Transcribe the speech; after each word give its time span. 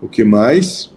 O 0.00 0.08
que 0.08 0.22
mais? 0.22 0.92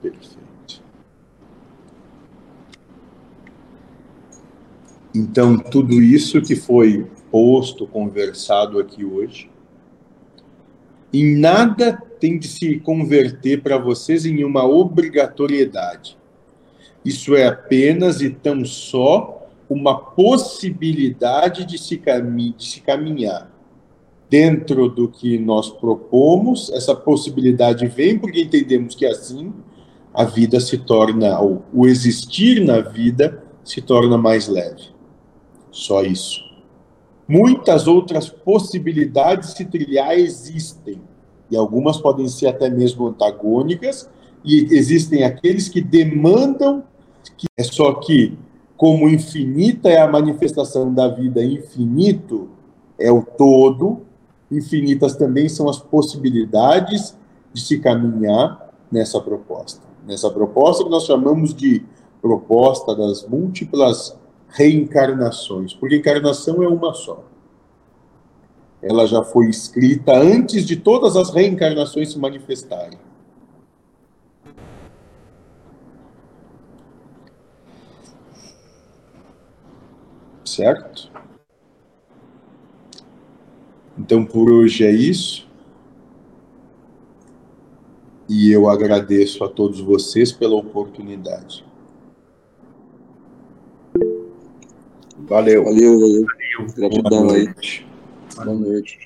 Perfeito. 0.00 0.82
Então, 5.14 5.58
tudo 5.58 6.00
isso 6.00 6.40
que 6.40 6.54
foi 6.54 7.06
posto, 7.30 7.86
conversado 7.86 8.78
aqui 8.78 9.04
hoje, 9.04 9.50
em 11.12 11.36
nada 11.36 12.00
tem 12.20 12.38
de 12.38 12.46
se 12.46 12.78
converter 12.78 13.62
para 13.62 13.76
vocês 13.76 14.24
em 14.24 14.44
uma 14.44 14.64
obrigatoriedade. 14.64 16.19
Isso 17.04 17.34
é 17.34 17.46
apenas 17.46 18.20
e 18.20 18.30
tão 18.30 18.64
só 18.64 19.48
uma 19.68 19.96
possibilidade 19.98 21.64
de 21.64 21.78
se, 21.78 21.96
de 21.96 22.64
se 22.64 22.80
caminhar. 22.80 23.50
Dentro 24.28 24.88
do 24.88 25.08
que 25.08 25.38
nós 25.38 25.70
propomos, 25.70 26.70
essa 26.70 26.94
possibilidade 26.94 27.86
vem 27.86 28.18
porque 28.18 28.42
entendemos 28.42 28.94
que 28.94 29.06
assim 29.06 29.52
a 30.12 30.24
vida 30.24 30.60
se 30.60 30.78
torna, 30.78 31.40
o 31.40 31.86
existir 31.86 32.64
na 32.64 32.80
vida 32.80 33.42
se 33.64 33.80
torna 33.80 34.18
mais 34.18 34.48
leve. 34.48 34.90
Só 35.70 36.02
isso. 36.02 36.40
Muitas 37.28 37.86
outras 37.86 38.28
possibilidades 38.28 39.50
se 39.50 39.64
trilhar 39.64 40.18
existem, 40.18 41.00
e 41.48 41.56
algumas 41.56 41.96
podem 41.96 42.28
ser 42.28 42.48
até 42.48 42.68
mesmo 42.68 43.06
antagônicas, 43.06 44.10
e 44.44 44.66
existem 44.72 45.22
aqueles 45.22 45.68
que 45.68 45.80
demandam 45.80 46.82
que 47.40 47.46
é 47.56 47.62
só 47.62 47.94
que 47.94 48.36
como 48.76 49.08
infinita 49.08 49.88
é 49.88 49.98
a 49.98 50.06
manifestação 50.06 50.92
da 50.92 51.08
vida, 51.08 51.42
infinito 51.42 52.50
é 52.98 53.10
o 53.10 53.22
todo, 53.22 54.02
infinitas 54.50 55.16
também 55.16 55.48
são 55.48 55.66
as 55.66 55.78
possibilidades 55.78 57.16
de 57.50 57.62
se 57.62 57.78
caminhar 57.78 58.70
nessa 58.92 59.18
proposta. 59.20 59.80
Nessa 60.06 60.30
proposta 60.30 60.84
que 60.84 60.90
nós 60.90 61.04
chamamos 61.04 61.54
de 61.54 61.82
proposta 62.20 62.94
das 62.94 63.26
múltiplas 63.26 64.14
reencarnações, 64.50 65.72
porque 65.72 65.96
encarnação 65.96 66.62
é 66.62 66.68
uma 66.68 66.92
só. 66.92 67.24
Ela 68.82 69.06
já 69.06 69.22
foi 69.22 69.48
escrita 69.48 70.12
antes 70.14 70.66
de 70.66 70.76
todas 70.76 71.16
as 71.16 71.30
reencarnações 71.30 72.12
se 72.12 72.18
manifestarem. 72.18 72.98
Certo? 80.50 81.10
Então 83.96 84.24
por 84.24 84.50
hoje 84.50 84.84
é 84.84 84.90
isso. 84.90 85.48
E 88.28 88.50
eu 88.50 88.68
agradeço 88.68 89.44
a 89.44 89.48
todos 89.48 89.80
vocês 89.80 90.32
pela 90.32 90.56
oportunidade. 90.56 91.64
Valeu. 95.18 95.64
Valeu, 95.64 96.00
valeu. 96.00 96.26
Gratidão 96.76 97.26
Boa 97.26 97.36
aí. 97.36 97.44
noite. 97.44 97.86
Boa 98.34 98.54
noite. 98.54 98.98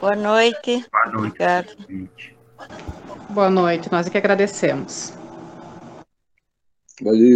Boa 0.00 0.16
noite. 0.16 0.86
Boa 0.92 1.10
noite. 1.10 1.16
Obrigada. 1.16 1.76
gente. 1.88 2.36
Boa 3.30 3.50
noite, 3.50 3.90
nós 3.90 4.06
é 4.06 4.10
que 4.10 4.18
agradecemos. 4.18 5.12
Valeu. 7.02 7.34